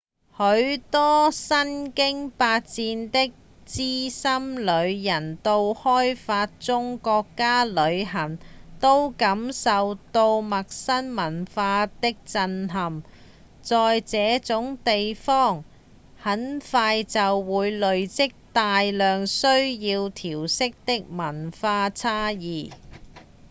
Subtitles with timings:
[0.35, 3.31] 許多身經百戰的
[3.67, 8.39] 資深旅人到開發中國家旅行
[8.79, 13.03] 都感受過陌生文化的震撼
[13.61, 15.63] 在這種地方
[16.17, 22.71] 很快就會累積大量需要調適的文化差異